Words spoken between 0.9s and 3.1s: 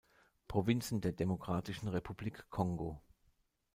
der Demokratischen Republik Kongo